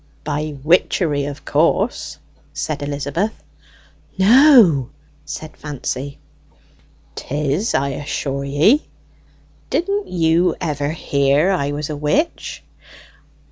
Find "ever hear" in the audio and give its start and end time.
10.59-11.51